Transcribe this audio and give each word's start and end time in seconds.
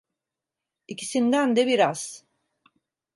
İkisinden 0.87 1.55
de 1.55 1.67
biraz. 1.67 2.25